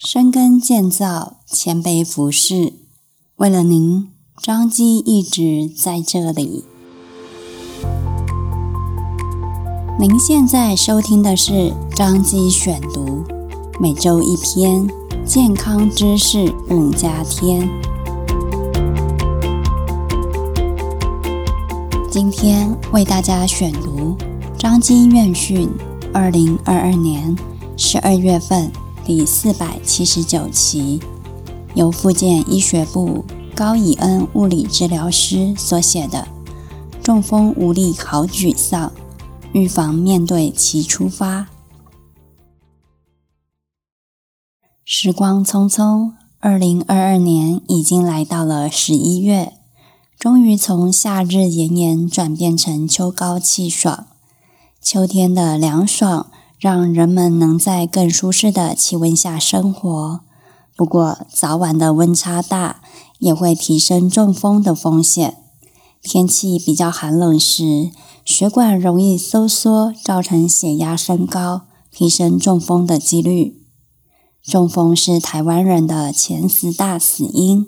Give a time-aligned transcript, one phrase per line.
[0.00, 2.72] 深耕建造，谦卑服侍，
[3.34, 6.64] 为了您，张基一直在这里。
[9.98, 13.24] 您现在收听的是张基选读，
[13.80, 14.88] 每周一篇
[15.26, 17.68] 健康知识更加天。
[22.08, 24.16] 今天为大家选读
[24.56, 25.68] 张基院训
[26.14, 27.36] 二零二二年
[27.76, 28.70] 十二月份。
[29.08, 31.00] 第四百七十九期，
[31.74, 33.24] 由复健医学部
[33.56, 36.28] 高以恩物理治疗师所写的
[37.02, 38.92] 《中风无力好沮丧，
[39.54, 41.40] 预防面对其出发》。
[44.84, 49.54] 时光匆匆，二零二二年已经来到了十一月，
[50.18, 54.08] 终于从夏日炎炎转变成秋高气爽，
[54.82, 56.30] 秋天的凉爽。
[56.58, 60.20] 让人们能在更舒适的气温下生活。
[60.76, 62.80] 不过，早晚的温差大，
[63.18, 65.36] 也会提升中风的风险。
[66.02, 67.90] 天气比较寒冷时，
[68.24, 73.56] 血管容易收缩，造成血压升高，提升中风的几率。
[74.42, 77.66] 中风是台湾人的前十大死因，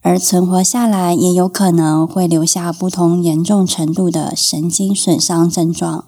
[0.00, 6.06] 而存活下来也有可能会留下不同严重程度的神经损伤症状。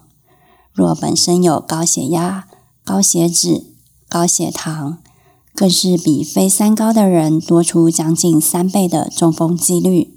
[0.77, 2.45] 若本身有高血压、
[2.85, 3.63] 高血脂、
[4.07, 4.99] 高血糖，
[5.55, 10.13] 更是比非三高的人多出将近三倍的中风几率，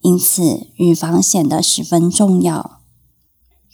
[0.00, 2.80] 因此预防显得十分重要。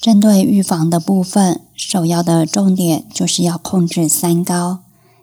[0.01, 4.81] 针对预防的部分，首要的重点就是要控制三高，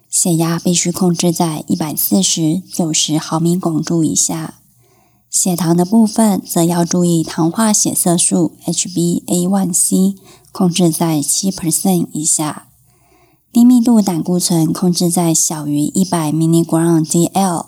[0.09, 4.59] 血压必须控制在一百四十九十毫米汞柱以下。
[5.29, 10.15] 血糖的部分，则要注意糖化血色素 HbA1c
[10.51, 12.67] 控制在七 percent 以下，
[13.51, 17.65] 低密度胆固醇控制在小于一百 milligram dl，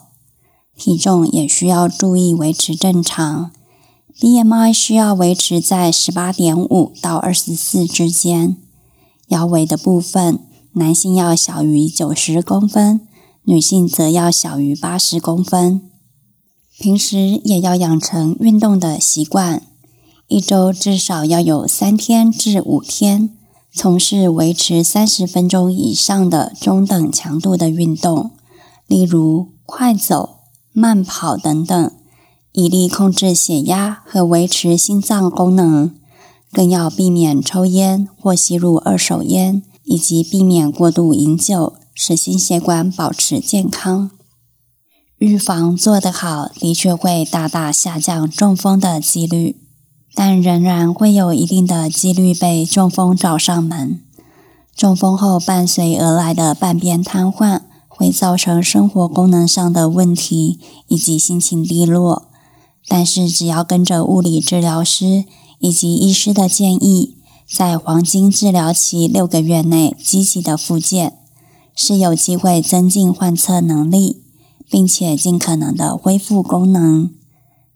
[0.78, 3.52] 体重也需要注意维持正常
[4.20, 8.58] ，BMI 需要维持在十八点五到二十四之间，
[9.28, 10.40] 腰围的部分，
[10.74, 13.08] 男性要小于九十公分，
[13.44, 15.90] 女性则要小于八十公分。
[16.80, 19.62] 平时也要养成运动的习惯，
[20.28, 23.30] 一周至少要有三天至五天
[23.72, 28.32] 从事维持三十分钟以上的中等强度的运动，
[28.88, 30.40] 例如快走、
[30.72, 31.92] 慢跑等等，
[32.54, 35.96] 以利控制血压和维持心脏功能。
[36.52, 44.12] 更要避免抽烟或吸入二手烟，以及避免过度饮酒，使心血管保持健康。
[45.18, 49.58] 预防做得好，的确会大大下降中风的几率，
[50.16, 54.00] 但仍然会有一定的几率被中风找上门。
[54.76, 62.30] 中风后伴随而来的半边瘫痪，会造成生活功能上的问题以及心情低落。
[62.88, 65.26] 但是只要跟着物理治疗师
[65.60, 71.20] 以及医师的建议，在黄金治疗期六个月内积极的复健，
[71.76, 74.22] 是有机会增进患侧能力。
[74.70, 77.12] 并且尽可能的恢复功能。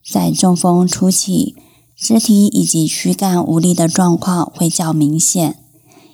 [0.04, 1.56] 在中风初期，
[2.00, 5.60] 肢体以及躯干无力的状况会较明显，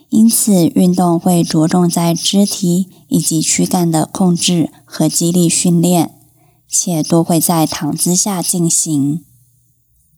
[0.09, 6.15] 因此运动会着重在肢体以及躯干的控制和肌力训练，
[6.69, 9.25] 且多会在躺姿下进行。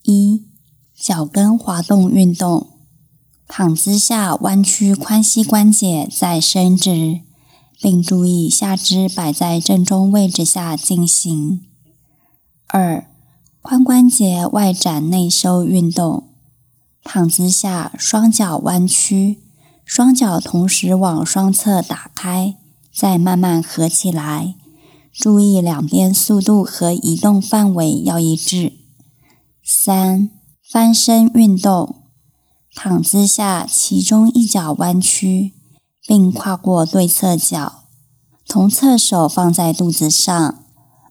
[0.04, 0.46] 一、
[0.96, 2.68] 脚跟滑动运动，
[3.48, 7.22] 躺姿下弯曲髋膝关节再伸直。
[7.82, 11.62] 并注意下肢摆在正中位置下进行。
[12.68, 13.06] 二、
[13.68, 16.30] 髋关节外展内收运动，
[17.04, 19.42] 躺姿下双脚弯曲，
[19.84, 22.58] 双脚同时往双侧打开，
[22.94, 24.54] 再慢慢合起来。
[25.12, 28.74] 注意两边速度和移动范围要一致。
[29.64, 30.30] 三、
[30.72, 32.04] 翻身运动，
[32.76, 35.54] 躺姿下其中一脚弯曲。
[36.08, 37.86] 并跨过对侧脚，
[38.48, 40.65] 同侧手放在肚子上，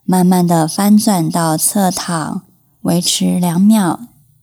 [0.06, 2.42] 慢慢的翻转到侧躺，
[2.82, 4.00] 维持两秒，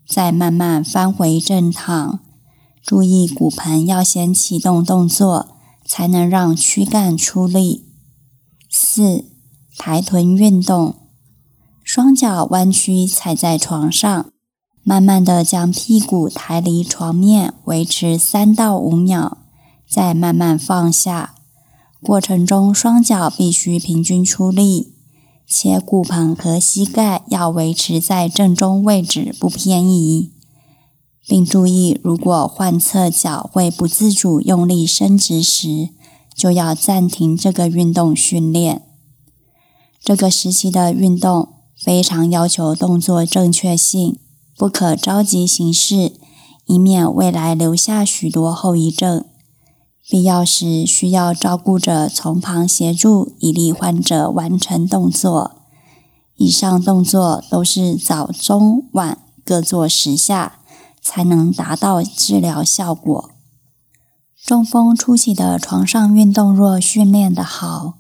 [0.08, 2.19] 再慢慢翻回正躺。
[2.84, 5.50] 注意骨盆要先启动动作，
[5.86, 7.86] 才能让躯干出力。
[8.72, 9.25] 四、
[9.78, 10.96] 抬臀运动，
[11.84, 14.31] 双脚弯曲踩在床上，
[14.84, 19.38] 慢慢的将屁股抬离床面，维持三到五秒。
[19.88, 21.36] 再慢慢放下，
[22.02, 24.96] 过程中双脚必须平均出力，
[25.53, 30.31] 且骨盆和膝盖要维持在正中位置不偏移，
[31.27, 35.89] 并注意如果患侧脚会不自主用力伸直时，
[36.33, 38.83] 就要暂停这个运动训练。
[40.01, 41.50] 这个时期的运动
[41.83, 44.18] 非常要求动作正确性，
[44.56, 46.13] 不可着急行事，
[46.65, 49.25] 以免未来留下许多后遗症。
[50.12, 55.52] 必要时需要照顾者从旁协助，以利患者完成动作。
[56.36, 60.60] 以上动作都是早、中、晚各做十下，
[61.02, 63.30] 才能达到治疗效果。
[64.46, 67.94] 中风初期的床上运动若训练得好，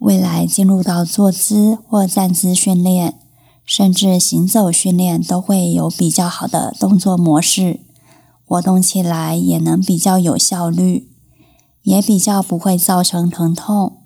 [0.00, 3.18] 未来进入到坐姿或站姿训练，
[3.64, 7.80] 甚至行走训练，都会有比较好的动作模式，
[8.44, 11.15] 活动起来也能比较有效率，
[11.86, 13.98] 也比较不会造成疼痛。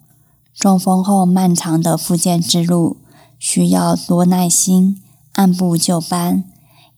[0.55, 2.99] 中风后漫长的复健之路，
[3.39, 5.01] 需要多耐心，
[5.33, 6.45] 按部就班，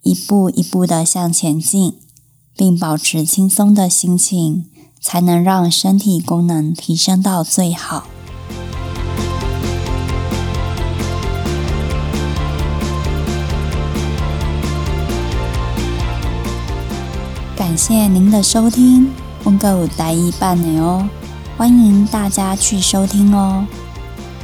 [0.03, 1.95] 一步一步的向前进，
[2.57, 4.67] 并保持轻松的心情，
[5.01, 8.09] 才能让身体功能提升到最好。
[17.57, 19.13] 感谢您的收听，
[19.45, 21.09] 温哥有待一半呢哦，
[21.57, 23.67] 欢迎大家去收听哦。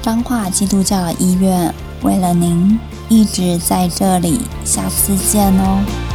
[0.02, 1.72] 彰化基督教医院
[2.02, 2.78] 为了您
[3.08, 6.07] 一直在这里，下次见哦。